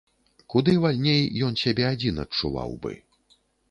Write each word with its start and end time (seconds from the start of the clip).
Куды 0.53 0.73
вальней 0.85 1.21
ён 1.51 1.61
сябе 1.67 1.85
адзін 1.93 2.15
адчуваў 2.27 2.79
бы. 2.85 2.91